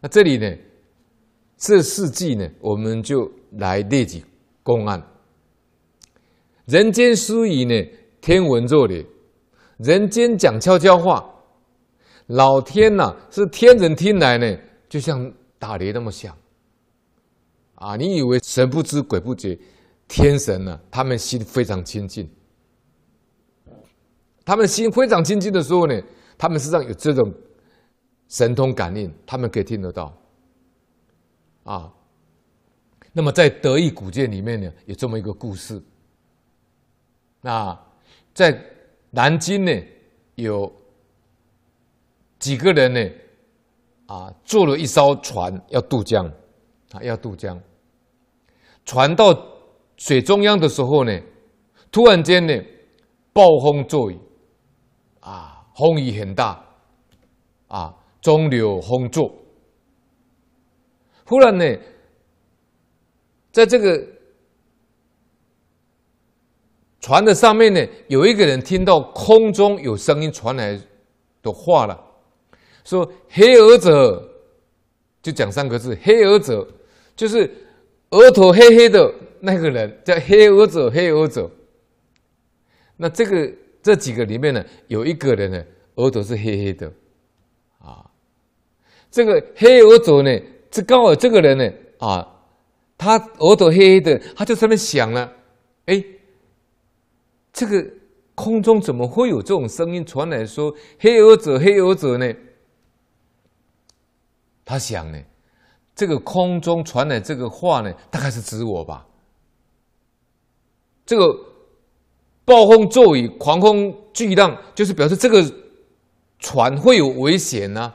[0.00, 0.56] 那这里呢，
[1.56, 4.24] 这事迹呢，我们就来列举
[4.62, 5.02] 公案。
[6.66, 9.04] 人间须臾呢，天文若雷；
[9.78, 11.28] 人间讲悄悄话，
[12.28, 14.56] 老天呐、是天人听来呢，
[14.88, 16.34] 就像打雷那么响。
[17.74, 19.58] 啊，你以为神不知鬼不觉，
[20.06, 22.28] 天神呢、他们心非常清净。
[24.44, 26.00] 他们心非常清净的时候呢，
[26.38, 27.32] 他们身上有这种
[28.30, 30.16] 神通感应，他们可以听得到。
[31.64, 31.92] 啊，
[33.12, 35.82] 那么在德意古鉴里面呢，有这么一个故事。
[37.42, 37.78] 那
[38.32, 38.58] 在
[39.10, 39.72] 南京呢，
[40.36, 40.72] 有
[42.38, 43.10] 几个人呢，
[44.06, 46.24] 啊，坐了一艘船要渡江，
[46.92, 47.60] 啊，要渡江。
[48.84, 49.26] 船到
[49.96, 51.20] 水中央的时候呢，
[51.90, 52.54] 突然间呢，
[53.32, 54.18] 暴风骤雨，
[55.20, 56.64] 啊，风雨很大，
[57.68, 59.34] 啊，中流烽作。
[61.24, 61.64] 忽然呢，
[63.52, 64.06] 在这个
[67.00, 70.80] 船的上面呢，有一个人听到空中有声音传来
[71.42, 71.98] 的话了，
[72.84, 74.28] 说：“黑额者，
[75.22, 76.66] 就讲三个字，黑额者，
[77.16, 77.50] 就是。”
[78.12, 81.48] 额头黑黑的那个人叫黑额者，黑额者。
[82.96, 85.64] 那这个这几个里面呢，有一个人呢，
[85.94, 86.92] 额头是黑黑的，
[87.78, 88.09] 啊，
[89.10, 90.30] 这个黑额者呢，
[90.70, 92.26] 这刚好这个人呢，啊，
[92.96, 95.32] 他额头黑黑的，他就在那边想了，
[95.86, 96.04] 哎，
[97.52, 97.84] 这个
[98.34, 102.32] 空中怎么会有这种声音传来说黑额者，黑额者呢？
[104.64, 105.18] 他想呢。
[105.96, 109.06] 这个空中传来这个话呢，大概是指我吧。
[111.04, 111.38] 这个
[112.42, 115.44] 暴风骤雨、狂风巨浪，就是表示这个
[116.38, 117.92] 船会有危险呢、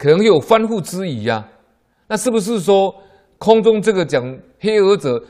[0.00, 1.46] 可能有翻覆之虞呀。
[2.06, 2.90] 那是不是说
[3.36, 4.24] 空中这个讲
[4.58, 5.22] 黑蛾者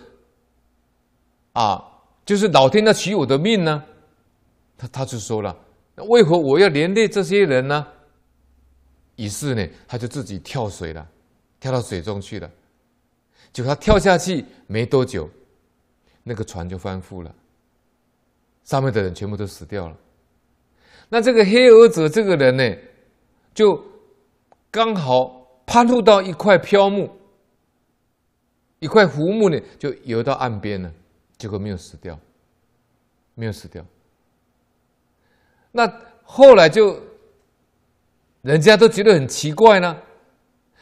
[1.54, 1.82] 啊，
[2.24, 3.82] 就是老天要取我的命呢？
[4.78, 5.56] 他他就说了，
[5.96, 7.84] 那为何我要连累这些人呢？
[9.16, 11.04] 于是呢，他就自己跳水了。
[11.58, 12.50] 跳到水中去了，
[13.52, 15.28] 就他跳下去没多久，
[16.22, 17.34] 那个船就翻覆了，
[18.64, 19.96] 上面的人全部都死掉了。
[21.10, 22.76] 那这个黑蛾者这个人呢，
[23.52, 23.78] 就
[24.70, 27.10] 刚好攀附到一块漂木，
[28.78, 30.92] 一块浮木呢，就游到岸边了，
[31.36, 32.18] 结果没有死掉，
[33.34, 33.84] 没有死掉。
[35.72, 35.92] 那
[36.22, 37.00] 后来就，
[38.42, 39.96] 人家都觉得很奇怪呢。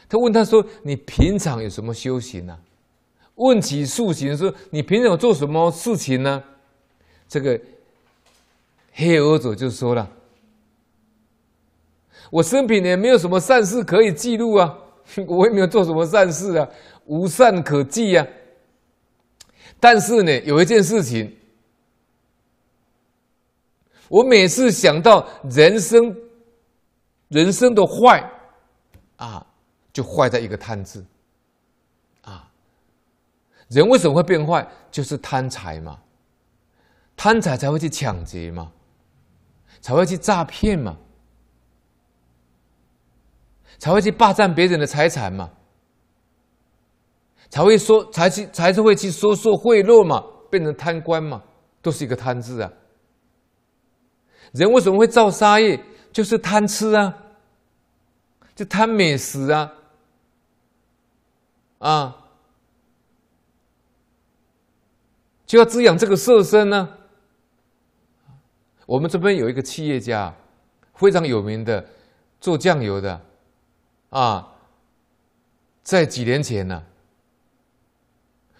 [0.07, 2.57] 他问他说：“你平常有什么修行呢、啊？”
[3.35, 6.43] 问起素行说：“你平常有做什么事情呢？”
[7.29, 7.59] 这个
[8.93, 10.11] 黑额者就说了
[12.29, 14.77] ：“我生平也没有什么善事可以记录啊，
[15.27, 16.67] 我也没有做什么善事啊，
[17.05, 18.25] 无善可记啊。
[19.79, 21.35] 但是呢，有一件事情，
[24.07, 26.15] 我每次想到人生
[27.29, 28.29] 人生的坏
[29.17, 29.45] 啊。”
[29.91, 31.03] 就坏在一个贪字，
[32.21, 32.47] 啊，
[33.69, 34.65] 人为什么会变坏？
[34.91, 35.99] 就是贪财嘛，
[37.17, 38.71] 贪财才会去抢劫嘛，
[39.81, 40.95] 才会去诈骗嘛，
[43.79, 45.49] 才会去霸占别人的财产嘛，
[47.49, 51.41] 才会说才去才是会去收受贿赂嘛，变成贪官嘛，
[51.81, 52.71] 都是一个贪字啊。
[54.51, 55.83] 人为什么会造杀业？
[56.11, 57.15] 就是贪吃啊，
[58.55, 59.73] 就贪美食啊。
[61.77, 62.15] 啊，
[65.45, 66.97] 就要滋养这个色身呢。
[68.85, 70.35] 我们这边有一个企业家，
[70.95, 71.85] 非常有名的，
[72.41, 73.21] 做酱油的，
[74.09, 74.55] 啊，
[75.83, 76.83] 在几年前呢，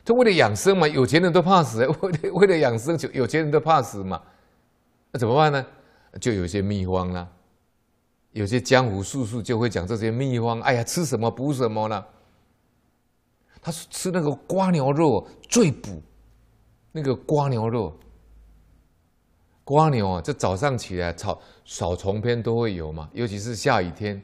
[0.05, 4.21] 他为了养生嘛，有钱人都怕死， 为了为了养生，就有钱人都怕死嘛，
[5.11, 5.65] 那怎么办呢？
[6.19, 7.27] 就有些秘方啦，
[8.31, 10.59] 有些江湖术数就会讲这些秘方。
[10.61, 12.07] 哎呀，吃什么补什么了。
[13.61, 16.01] 他吃那个瓜牛肉最补，
[16.93, 17.93] 那个瓜牛肉，
[19.63, 24.19] 瓜牛啊，这早上起来草扫虫篇都会有嘛，尤其是下雨天，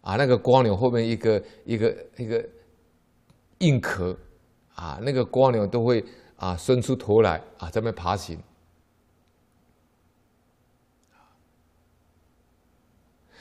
[0.00, 2.48] 啊，那个蜗牛后面一个一个一个
[3.58, 4.16] 硬壳，
[4.74, 6.04] 啊，那个蜗牛都会
[6.36, 8.38] 啊伸出头来啊在那爬行。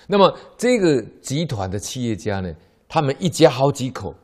[0.07, 2.53] 那么这个集团的企业家呢，
[2.87, 4.15] 他们一家好几口。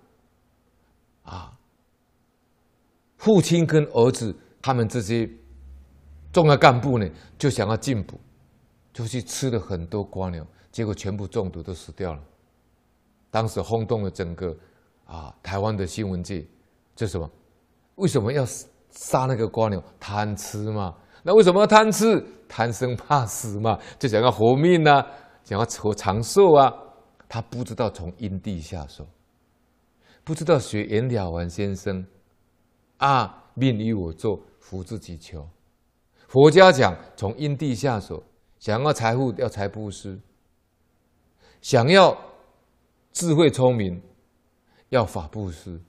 [1.24, 1.58] 啊，
[3.16, 5.30] 父亲跟儿子他们这些
[6.34, 8.20] 重要干部呢，就想要进补，
[8.92, 12.22] 就去吃了很多蜗牛，结果全部中毒都死掉了。
[13.32, 14.54] 当时轰动了整个
[15.06, 16.46] 啊台湾的新闻界，
[16.96, 17.30] 这什么？
[17.96, 18.44] 为什么要
[18.90, 19.82] 杀那个瓜牛？
[20.00, 20.96] 贪吃嘛？
[21.22, 22.22] 那为什么要贪吃？
[22.50, 23.80] 贪生怕死嘛？
[23.98, 25.08] 就想要活命啊，
[25.44, 26.74] 想要活长寿啊。
[27.30, 29.08] 他不知道从因地下手，
[30.24, 32.06] 不知道学颜了凡先生
[32.98, 35.48] 啊，命由我做，福自己求。
[36.28, 38.24] 佛家讲从因地下手，
[38.60, 40.20] 想要财富要财布施，
[41.64, 42.16] 想要
[43.14, 44.00] 智慧聪明
[44.90, 45.82] 要法布施，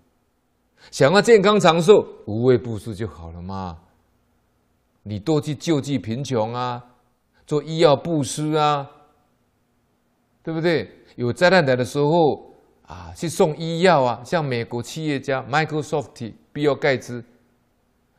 [0.93, 3.77] 想要健康长寿无畏布施就好了嘛。
[5.03, 6.83] 你多去救济贫穷啊，
[7.45, 8.89] 做医药布施啊，
[10.45, 10.89] 对不对？
[11.17, 12.55] 有灾难来的时候
[12.87, 17.23] 啊，去送医药啊，像美国企业家 Microsoft 比尔盖茨，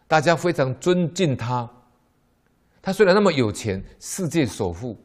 [0.07, 1.69] 大家非常尊敬他。
[2.81, 4.97] 他虽然那么有钱，世界首富，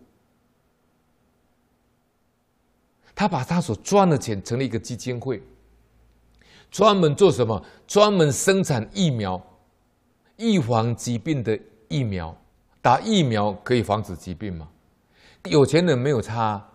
[3.21, 5.43] 他把他所赚的钱成立一个基金会，
[6.71, 7.63] 专门做什么？
[7.87, 9.39] 专门生产疫苗，
[10.39, 12.35] 预防疾病的疫苗。
[12.81, 14.67] 打疫苗可以防止疾病吗？
[15.45, 16.67] 有钱人没有差。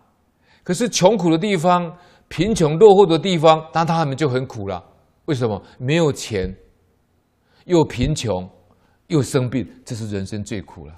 [0.62, 1.92] 可是穷苦的地方、
[2.28, 4.80] 贫穷落后的地方，那他们就很苦了。
[5.24, 5.60] 为什么？
[5.78, 6.56] 没有钱，
[7.64, 8.48] 又贫穷，
[9.08, 10.94] 又生病，这是人生最苦了。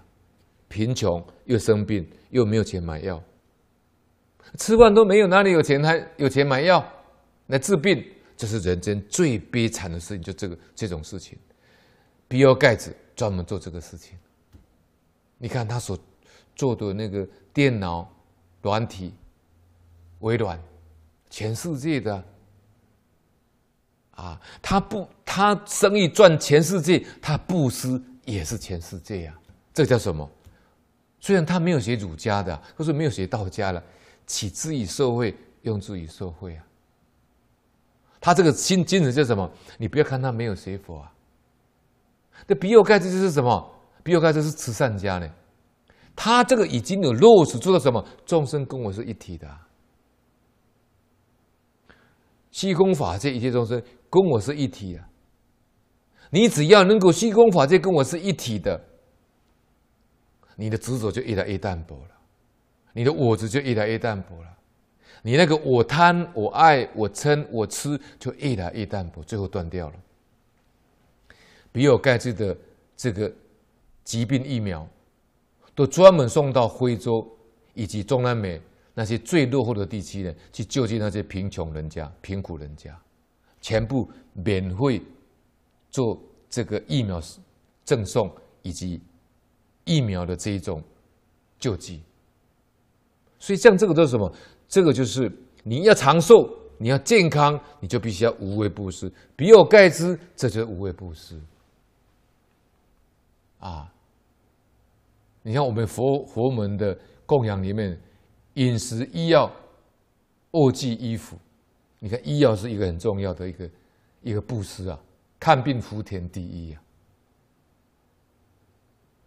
[0.69, 3.19] 贫穷又生病，又没有钱买药，
[4.57, 6.87] 吃饭都没有，哪里有钱还有钱买药
[7.49, 8.05] 来治病？
[8.37, 11.37] 这是人间最悲惨的事情，就这个这种事情。
[12.29, 14.17] 比尔盖茨专门做这个事情。
[15.39, 15.99] 你看他所
[16.55, 18.11] 做的那个电脑
[18.63, 19.13] 软体。
[20.21, 20.61] 微软，
[21.31, 22.25] 全世界的
[24.17, 29.39] 啊，他不，他生意赚全世界，他布施也是全世界呀、啊。
[29.73, 30.29] 这叫什么？
[31.21, 33.81] 虽然他没有学儒家的，或是没有学道家的，
[34.29, 36.65] 起之于社会，用之于社会啊。
[38.21, 39.51] 他这个心精神叫什么？
[39.79, 41.13] 你不要看他没有学佛啊。
[42.47, 43.75] 这比尔盖茨就是什么？
[44.05, 45.29] 比尔盖茨是慈善家呢。
[46.15, 48.05] 他这个已经有落实做到什么？
[48.25, 49.67] 众生跟我是一体的、啊。
[52.51, 55.09] 虚空法界一切众生跟我是一体啊！
[56.31, 58.85] 你只要能够虚空法界跟我是一体的，
[60.57, 62.18] 你的执着就越来越淡薄了，
[62.99, 64.59] 你的我执就越来越淡薄了，
[65.23, 69.95] 你那个我贪、我爱、我嗔、我痴就越来越淡薄，最后断掉了。
[71.71, 72.59] 比尔盖茨的
[72.97, 73.33] 这个
[74.03, 74.85] 疾病疫苗，
[75.77, 77.25] 都专门送到非洲
[77.73, 78.61] 以及中南美。
[78.95, 83.01] 那些最落后的地区呢，去救济那些贫穷人家、贫苦人家，
[83.61, 85.01] 全部免费
[85.89, 87.23] 做这个疫苗
[87.85, 88.29] 赠送
[88.63, 89.01] 以及
[89.85, 90.83] 疫苗的这一种
[91.61, 92.03] 救济。
[93.39, 94.33] 所以像这个都是什么？
[94.69, 95.31] 这个就是
[95.63, 96.49] 你要长寿，
[96.79, 99.11] 你要健康，你就必须要无畏布施。
[99.37, 101.41] 比尔盖茨，这就是无畏布施
[103.59, 103.93] 啊！
[105.43, 107.99] 你看我们佛佛门的供养里面。
[108.55, 109.49] 饮食、医药、
[110.51, 111.39] 卧具、衣服，
[112.01, 113.71] 你看医药是一个很重要的一个
[114.21, 114.99] 一个布施啊，
[115.39, 116.83] 看病福田第一啊。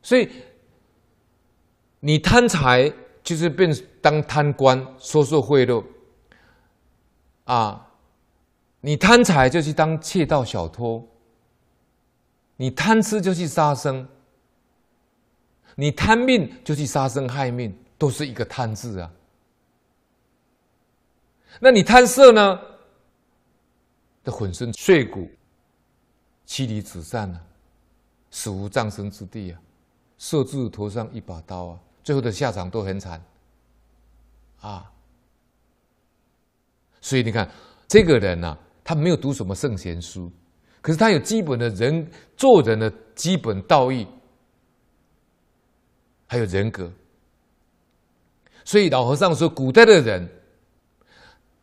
[0.02, 0.30] 所以
[2.02, 2.92] 你贪财
[3.24, 5.84] 就是变当贪官，收受贿赂。
[7.46, 7.86] 啊；
[8.80, 11.06] 你贪财就去当窃盗小偷；
[12.56, 14.06] 你贪吃就去杀生；
[15.76, 19.12] 你贪命就去杀生害命，都是一个贪字啊。
[21.60, 22.60] 那你贪色呢？
[24.24, 25.28] 的浑身碎骨，
[26.46, 27.42] 妻离子散啊，
[28.30, 29.60] 死无葬身之地啊，
[30.18, 33.24] 色字头上一把刀啊，最后的下场都很惨
[34.60, 34.92] 啊。
[37.02, 37.50] 所以你看，
[37.88, 40.32] 这个人呐、啊，他没有读什么圣贤书，
[40.82, 44.08] 可是他有基本的人做人的基本道义，
[46.28, 46.92] 还有人格。
[48.64, 50.30] 所以老和尚说，古代的人。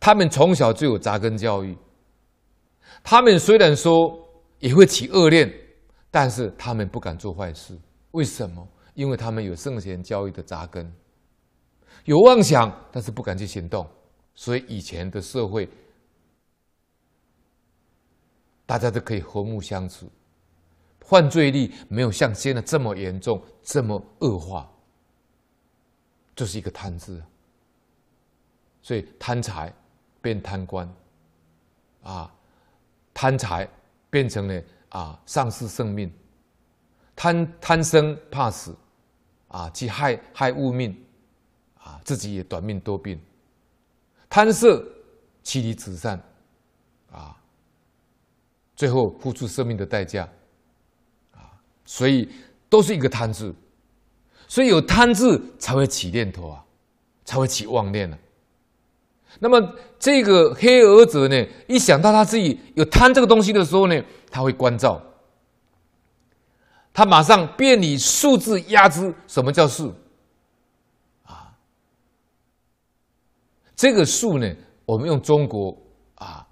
[0.01, 1.77] 他们从小就有扎根教育，
[3.03, 4.17] 他们虽然说
[4.59, 5.53] 也会起恶念，
[6.09, 7.77] 但是他们不敢做坏事。
[8.11, 8.65] 为什么？
[8.93, 10.91] 因为他们有圣贤教育的扎根，
[12.05, 13.87] 有妄想，但是不敢去行动。
[14.35, 15.69] 所以以前的社会，
[18.65, 20.09] 大家都可以和睦相处，
[21.01, 24.69] 犯罪率没有像现在这么严重、这么恶化。
[26.35, 27.21] 这、就是一个贪字，
[28.81, 29.73] 所以贪财。
[30.21, 30.93] 变贪官，
[32.03, 32.29] 啊，
[33.13, 33.65] 贪财
[34.09, 36.09] 变成了啊，丧失生命；
[37.19, 38.73] 贪贪生怕死，
[39.49, 40.95] 啊，去害害物命，
[41.77, 43.17] 啊，自己也短命多病；
[44.29, 44.81] 贪色
[45.43, 46.17] 妻离子散，
[47.11, 47.35] 啊，
[48.73, 50.29] 最后付出生命的代价，
[51.33, 51.51] 啊，
[51.83, 52.29] 所以
[52.69, 53.53] 都是一个贪字，
[54.47, 56.63] 所以有贪字才会起念头啊，
[57.25, 59.37] 才会起妄念呢、啊。
[59.39, 65.01] 那么这个黑儿者呢，一想到他自己有贪这个东西的时候呢，他会关照，
[66.99, 69.15] 他马上便以数字压之。
[69.25, 69.93] 什么叫数？
[71.23, 71.57] 啊，
[73.73, 74.53] 这个数呢，
[74.83, 75.77] 我们用中国
[76.15, 76.45] 啊，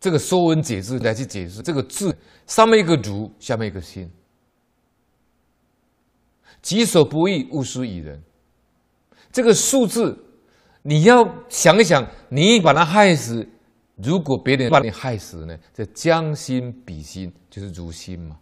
[0.00, 2.12] 这个《说文解字》来去解释这个字，
[2.48, 4.10] 上面一个如，下面一个心，
[6.60, 8.20] 己所不欲，勿施于人。
[9.30, 10.18] 这个数字，
[10.82, 13.48] 你要想一想，你把它害死，
[13.96, 15.58] 如果别人把你害死呢？
[15.72, 18.38] 这将心比心，就是如心嘛。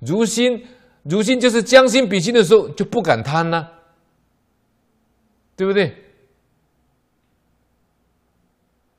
[0.00, 0.66] 如心，
[1.04, 3.70] 如心就是将心比心的时候，就不敢贪了，
[5.56, 5.96] 对不对？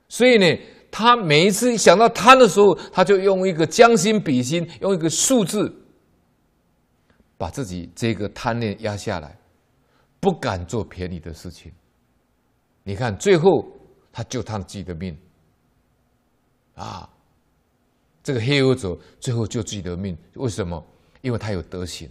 [0.08, 5.72] 所以呢，他每一次想到贪的时候，他就用一个将心比心，用一个数字，
[7.38, 9.38] 把自己这个贪念压下来。
[10.20, 11.72] 不敢做便宜的事情。
[12.84, 13.64] 你看，最后
[14.18, 15.16] 他救他自己的命，
[16.74, 17.08] 啊，
[18.24, 20.84] 这个黑儿者最后救自己的命，为什么？
[21.22, 22.10] 因为他有德行。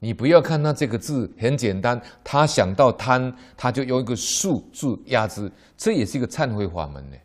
[0.00, 7.16] 你不要看他这个字很简单，他想到贪，他就用一个数字压制，这也是一个忏悔法门呢。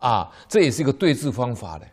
[0.00, 1.86] 啊，这也是一个对治方法呢。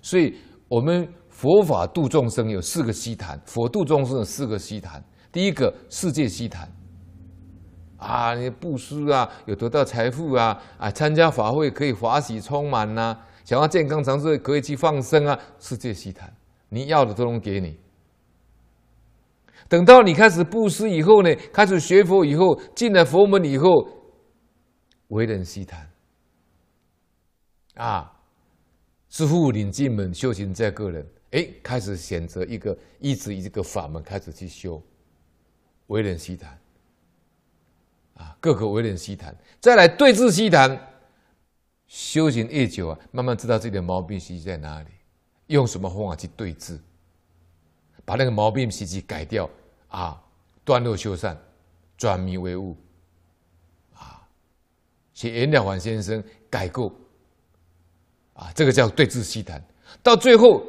[0.00, 1.08] 所以我们。
[1.32, 5.02] 佛法度众生有四个希谈，佛度众生有四个希谈。
[5.32, 6.70] 第一个世界希谈，
[7.96, 16.30] 啊，你布施啊，有得到财富啊，啊，参加法会可以法喜充满呐、想要健康长寿可以去放生啊，世界希谈，
[16.68, 17.78] 你要的都能给你。
[19.68, 23.88] 等到你开始布施以后呢，开始学佛以后，进了佛门以后，
[25.08, 25.88] 为人希谈，
[27.76, 28.20] 啊，
[29.08, 31.06] 师父领进门，修行在个人。
[31.30, 34.82] 哎，开始选择一个一直一个法门开始去修，
[35.92, 36.58] 为人希谈，
[38.14, 40.76] 啊，各个为人希谈，再来对治西谈，
[41.86, 44.88] 修行越久啊，慢慢知道自己的毛病习气在哪里，
[45.48, 46.80] 用什么方法去对治，
[48.04, 49.48] 把那个毛病习气改掉。
[49.88, 50.18] 啊，
[50.64, 51.38] 断恶修善，
[51.98, 52.74] 转迷为悟，
[53.94, 54.26] 啊，
[55.12, 56.90] 写袁了凡先生改过，
[58.32, 59.62] 啊，这个叫对治西谈，
[60.02, 60.64] 到最后。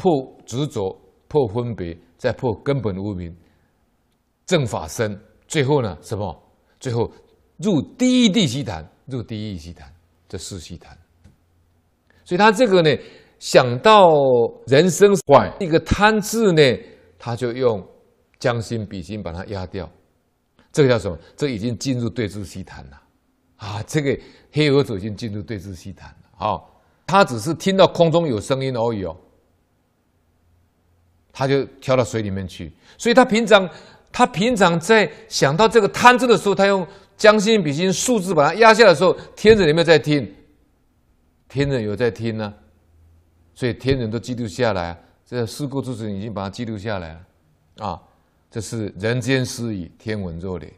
[0.00, 0.96] 破执着，
[1.26, 3.36] 破分别，再破根本无明，
[4.48, 5.94] 正法身，最后呢？
[6.00, 6.42] 什么？
[6.80, 7.12] 最后
[7.58, 9.92] 入第一地希谈，入第一义希谈，
[10.26, 10.96] 这四希谈。
[12.24, 12.90] 所以他这个呢，
[13.38, 14.08] 想到
[14.66, 16.62] 人生坏一个贪字呢，
[17.18, 17.86] 他就用
[18.38, 19.86] 将心比心把它压掉。
[20.72, 21.18] 这个叫什么？
[21.36, 22.98] 这已经进入对治希谈了
[23.56, 23.82] 啊！
[23.86, 24.18] 这个
[24.50, 26.46] 黑儿子已经进入对治希谈了。
[26.46, 26.58] 啊，
[27.06, 29.14] 他只是听到空中有声音而已哦。
[31.32, 33.68] 他就跳到水里面去，所以他平常，
[34.10, 36.86] 他平常在想到这个贪字的时候，他用
[37.16, 40.34] 将心比心数字把它压下来的时候，天人有没有在听？
[41.48, 42.52] 天人有在听呢、
[43.54, 48.02] 所以天人都记录下来、这个事故之神已经把它记录下来了，啊，
[48.50, 50.72] 这是人间失语，天文若雷。